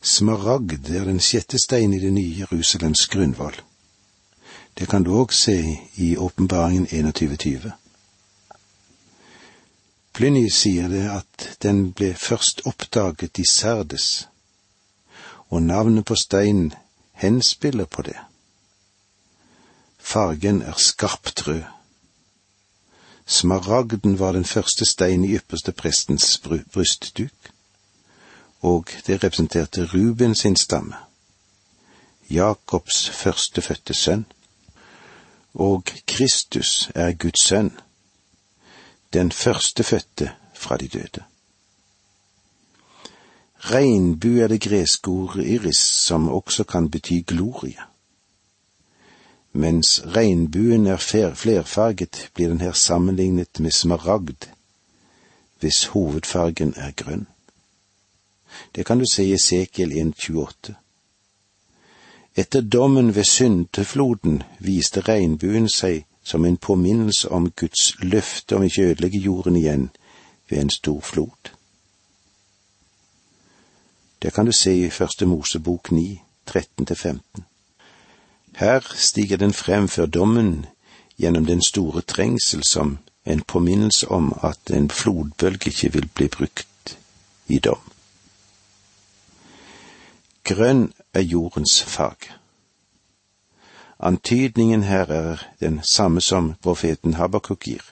Smaragd 0.01 0.90
er 0.90 1.06
den 1.06 1.20
sjette 1.20 1.60
stein 1.60 1.94
i 1.94 2.00
det 2.00 2.13
nye 2.13 2.44
Jerusalems 2.44 3.08
grunnvoll. 3.08 3.58
Det 4.78 4.90
kan 4.90 5.04
du 5.04 5.12
òg 5.20 5.34
se 5.34 5.56
i 5.95 6.17
Åpenbaringen 6.17 6.86
2120. 6.88 7.72
Pliny 10.13 10.50
sier 10.50 10.89
det 10.89 11.04
at 11.10 11.48
den 11.63 11.91
ble 11.93 12.13
først 12.13 12.62
oppdaget 12.65 13.39
i 13.39 13.45
Sardes, 13.45 14.28
og 15.50 15.63
navnet 15.63 16.06
på 16.06 16.15
steinen 16.15 16.74
henspiller 17.13 17.86
på 17.86 18.02
det. 18.02 18.17
Fargen 20.00 20.62
er 20.62 20.78
skarpt 20.78 21.48
rød. 21.48 21.63
Smaragden 23.26 24.19
var 24.19 24.32
den 24.32 24.45
første 24.45 24.86
stein 24.86 25.24
i 25.24 25.36
ypperste 25.36 25.72
prestens 25.72 26.41
brystduk 26.74 27.52
og 28.62 28.89
det 29.08 29.24
representerte 29.24 29.86
Ruben 29.86 30.36
sin 30.36 30.56
stamme, 30.56 30.95
Jakobs 32.30 33.10
førstefødte 33.10 33.93
sønn, 33.93 34.26
og 35.54 35.84
Kristus 36.08 36.92
er 36.96 37.12
Guds 37.12 37.44
sønn, 37.44 37.72
den 39.14 39.32
førstefødte 39.32 40.32
fra 40.56 40.78
de 40.78 40.88
døde. 40.88 41.24
Regnbue 43.60 44.42
er 44.42 44.48
det 44.48 44.62
greske 44.62 45.08
ordet 45.08 45.48
iris, 45.48 45.78
som 45.78 46.30
også 46.30 46.64
kan 46.64 46.90
bety 46.90 47.22
glorie. 47.28 47.78
Mens 49.54 50.02
regnbuen 50.06 50.88
er 50.88 50.98
flerfarget, 51.36 52.30
blir 52.34 52.50
den 52.50 52.62
her 52.62 52.72
sammenlignet 52.72 53.60
med 53.60 53.72
smaragd, 53.72 54.48
hvis 55.60 55.86
hovedfargen 55.86 56.74
er 56.78 56.92
grønn. 56.92 57.28
Det 58.76 58.86
kan 58.86 59.00
du 59.00 59.06
se 59.12 59.24
i 59.24 59.34
Esekiel 59.34 59.92
1,28. 59.92 60.81
Etter 62.36 62.62
dommen 62.62 63.15
ved 63.15 63.24
syndefloden 63.24 64.44
viste 64.60 65.02
regnbuen 65.02 65.67
seg 65.70 66.06
som 66.24 66.46
en 66.46 66.58
påminnelse 66.58 67.30
om 67.30 67.50
Guds 67.52 67.96
løfte 68.00 68.56
om 68.56 68.63
ikke 68.63 68.86
ødelegge 68.91 69.20
jorden 69.20 69.56
igjen 69.56 69.89
ved 70.50 70.58
en 70.58 70.70
stor 70.70 71.00
flod. 71.02 71.52
Det 74.22 74.34
kan 74.34 74.46
du 74.46 74.52
se 74.52 74.76
i 74.86 74.89
Første 74.89 75.26
Mosebok 75.26 75.91
9, 75.91 76.22
13-15. 76.50 77.17
Her 78.56 78.94
stiger 78.96 79.38
den 79.38 79.54
frem 79.54 79.88
før 79.88 80.06
dommen 80.06 80.65
gjennom 81.17 81.46
den 81.46 81.62
store 81.67 82.02
trengsel 82.02 82.63
som 82.63 82.98
en 83.26 83.41
påminnelse 83.41 84.08
om 84.08 84.34
at 84.44 84.72
en 84.72 84.89
flodbølge 84.89 85.67
ikke 85.67 85.94
vil 85.94 86.08
bli 86.08 86.28
brukt 86.28 86.98
i 87.48 87.60
dom. 87.60 87.90
Grønn 90.43 90.93
er 91.13 91.21
jordens 91.21 91.84
farge. 91.84 92.34
Antydningen 93.99 94.84
her 94.84 95.06
er 95.06 95.38
den 95.60 95.84
samme 95.84 96.21
som 96.21 96.54
profeten 96.62 97.13
Habakuk 97.13 97.60
gir. 97.60 97.84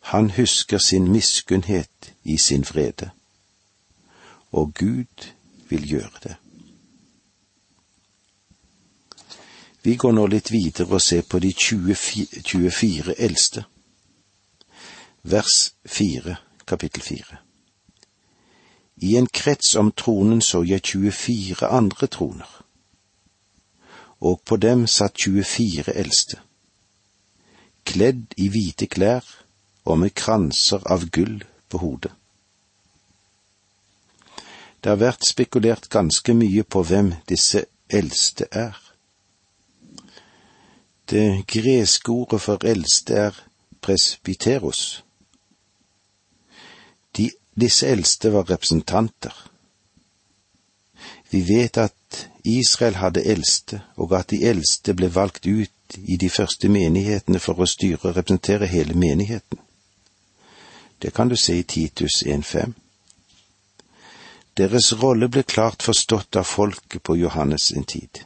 Han 0.00 0.30
husker 0.30 0.78
sin 0.78 1.08
miskunnhet 1.12 2.14
i 2.24 2.38
sin 2.38 2.64
vrede, 2.64 3.10
og 4.52 4.74
Gud 4.74 5.26
vil 5.68 5.88
gjøre 5.88 6.22
det. 6.22 6.36
Vi 9.82 9.96
går 9.96 10.12
nå 10.12 10.26
litt 10.26 10.50
videre 10.52 10.98
og 10.98 11.02
ser 11.02 11.22
på 11.22 11.38
de 11.38 11.52
24, 11.54 11.94
24 12.42 13.20
eldste. 13.20 13.64
Vers 15.22 15.74
4, 15.86 16.36
kapittel 16.66 17.02
4. 17.02 17.47
I 19.00 19.16
en 19.16 19.26
krets 19.26 19.74
om 19.76 19.92
tronen 19.92 20.40
så 20.42 20.64
jeg 20.66 20.82
24 20.82 21.66
andre 21.66 22.06
troner, 22.06 22.50
og 24.20 24.40
på 24.44 24.56
dem 24.56 24.86
satt 24.90 25.20
24 25.24 25.94
eldste, 25.94 26.40
kledd 27.86 28.34
i 28.36 28.48
hvite 28.50 28.86
klær 28.90 29.24
og 29.84 29.98
med 30.02 30.14
kranser 30.14 30.82
av 30.90 31.06
gull 31.14 31.44
på 31.70 31.78
hodet. 31.78 32.12
Det 34.82 34.90
har 34.90 35.00
vært 35.00 35.26
spekulert 35.26 35.88
ganske 35.90 36.34
mye 36.34 36.62
på 36.62 36.82
hvem 36.86 37.14
disse 37.30 37.64
eldste 37.90 38.46
er. 38.52 38.76
Det 41.10 41.46
greske 41.48 42.12
ordet 42.12 42.40
for 42.40 42.64
eldste 42.68 43.14
er 43.14 43.40
presbyteros. 43.82 45.02
Disse 47.60 47.86
eldste 47.86 48.32
var 48.32 48.50
representanter. 48.50 49.34
Vi 51.30 51.40
vet 51.48 51.76
at 51.76 52.28
Israel 52.44 52.94
hadde 52.94 53.24
eldste, 53.24 53.80
og 53.96 54.12
at 54.18 54.30
de 54.30 54.44
eldste 54.46 54.94
ble 54.94 55.14
valgt 55.14 55.46
ut 55.46 55.98
i 55.98 56.16
de 56.16 56.30
første 56.30 56.68
menighetene 56.68 57.40
for 57.42 57.58
å 57.58 57.66
styre 57.66 58.10
og 58.10 58.16
representere 58.16 58.68
hele 58.70 58.94
menigheten. 58.94 59.58
Det 61.02 61.12
kan 61.14 61.28
du 61.28 61.36
se 61.36 61.58
i 61.58 61.62
Titus 61.62 62.22
1.5. 62.22 62.72
Deres 64.56 64.92
rolle 65.02 65.28
ble 65.28 65.42
klart 65.42 65.82
forstått 65.82 66.36
av 66.36 66.46
folket 66.46 67.02
på 67.02 67.16
Johannes 67.16 67.68
sin 67.72 67.84
tid. 67.84 68.22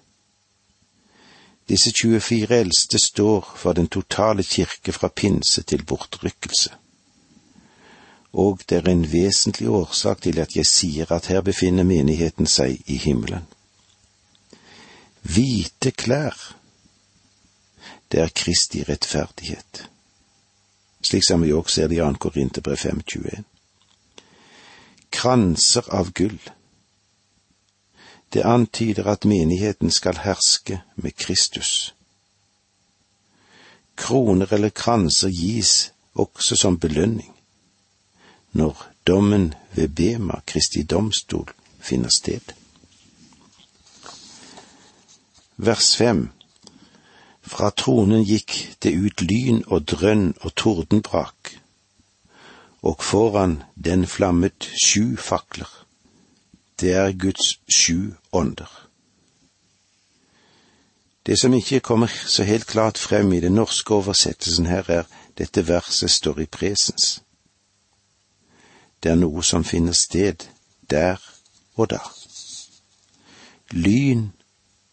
Disse 1.68 1.92
24 1.92 2.60
eldste 2.60 3.00
står 3.00 3.52
for 3.56 3.72
den 3.72 3.88
totale 3.88 4.44
kirke 4.44 4.92
fra 4.92 5.08
pinse 5.08 5.62
til 5.62 5.84
bortrykkelse 5.88 6.81
og 8.32 8.60
det 8.68 8.76
er 8.78 8.88
en 8.88 9.12
vesentlig 9.12 9.68
årsak 9.68 10.22
til 10.22 10.38
at 10.40 10.56
jeg 10.56 10.66
sier 10.66 11.12
at 11.12 11.26
her 11.28 11.42
befinner 11.44 11.84
menigheten 11.84 12.48
seg 12.48 12.80
i 12.88 12.96
himmelen. 12.96 13.44
Hvite 15.22 15.90
klær, 15.90 16.36
det 18.12 18.20
er 18.20 18.32
Kristi 18.34 18.82
rettferdighet, 18.88 19.84
slik 21.02 21.24
som 21.24 21.44
vi 21.44 21.52
også 21.52 21.74
ser 21.74 21.92
det 21.92 22.00
i 22.00 22.00
2. 22.00 22.12
Korinterbrev 22.24 22.76
5.21. 22.76 23.44
Kranser 25.12 25.92
av 25.92 26.12
gull, 26.16 26.40
det 28.32 28.46
antyder 28.48 29.10
at 29.12 29.28
menigheten 29.28 29.90
skal 29.90 30.24
herske 30.24 30.80
med 30.96 31.12
Kristus. 31.12 31.94
Kroner 33.96 34.52
eller 34.52 34.72
kranser 34.72 35.28
gis 35.28 35.92
også 36.16 36.56
som 36.56 36.78
belønning 36.80 37.28
når 38.52 38.86
dommen 39.06 39.54
ved 39.72 39.88
Bema, 39.88 40.40
Kristi 40.46 40.82
domstol, 40.82 41.50
finner 41.80 42.08
sted. 42.08 42.54
Vers 45.56 45.96
fem 45.96 46.30
Fra 47.42 47.70
tronen 47.70 48.22
gikk 48.24 48.54
det 48.82 48.94
ut 48.94 49.22
lyn 49.26 49.64
og 49.66 49.88
drønn 49.90 50.28
og 50.40 50.54
tordenbrak, 50.54 51.56
og 52.82 53.02
foran 53.02 53.62
den 53.74 54.06
flammet 54.06 54.70
sju 54.84 55.16
fakler 55.16 55.82
det 56.82 56.92
er 56.92 57.12
Guds 57.12 57.58
sju 57.70 58.14
ånder. 58.32 58.70
Det 61.26 61.38
som 61.40 61.54
ikke 61.54 61.80
kommer 61.80 62.10
så 62.26 62.42
helt 62.42 62.66
klart 62.66 62.98
frem 62.98 63.32
i 63.32 63.40
den 63.40 63.54
norske 63.54 63.94
oversettelsen 63.94 64.66
her, 64.66 64.90
er 64.90 65.04
dette 65.38 65.68
verset 65.68 66.10
står 66.10 66.40
i 66.42 66.46
presens. 66.46 67.22
Det 69.02 69.10
er 69.10 69.18
noe 69.18 69.42
som 69.42 69.64
finner 69.64 69.92
sted 69.92 70.46
der 70.90 71.20
og 71.74 71.90
da. 71.90 72.00
Lyn, 73.72 74.28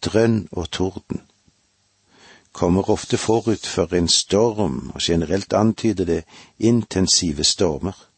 drønn 0.02 0.48
og 0.52 0.72
torden 0.72 1.26
kommer 2.52 2.90
ofte 2.90 3.18
forut 3.18 3.66
for 3.68 3.94
en 3.96 4.08
storm, 4.08 4.92
og 4.96 5.02
generelt 5.02 5.54
antyder 5.54 6.06
det 6.06 6.24
intensive 6.60 7.44
stormer 7.44 8.10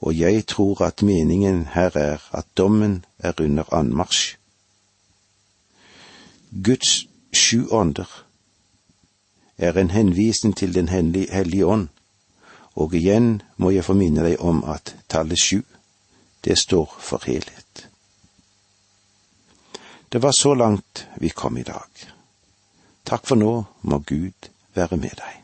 og 0.00 0.18
jeg 0.18 0.46
tror 0.46 0.82
at 0.84 1.02
meningen 1.02 1.66
her 1.66 1.90
er 1.94 2.18
at 2.32 2.44
dommen 2.56 3.04
er 3.18 3.32
under 3.40 3.74
anmarsj. 3.74 4.36
Guds 6.64 7.06
sju 7.32 7.68
ånder 7.70 8.24
er 9.58 9.72
en 9.72 9.90
henvisning 9.90 10.56
til 10.56 10.74
Den 10.74 10.88
hellige 10.88 11.66
ånd, 11.66 11.88
og 12.80 12.94
igjen 12.96 13.42
må 13.60 13.74
jeg 13.74 13.84
få 13.84 13.94
minne 13.98 14.24
deg 14.24 14.40
om 14.40 14.62
at 14.64 14.94
tallet 15.12 15.40
sju, 15.40 15.60
det 16.44 16.56
står 16.58 16.96
for 16.96 17.26
helhet. 17.28 17.86
Det 20.08 20.22
var 20.22 20.32
så 20.32 20.54
langt 20.54 21.04
vi 21.20 21.30
kom 21.30 21.58
i 21.60 21.66
dag. 21.66 21.90
Takk 23.04 23.28
for 23.28 23.38
nå 23.38 23.52
må 23.82 24.00
Gud 24.08 24.50
være 24.74 24.96
med 24.96 25.14
deg. 25.20 25.40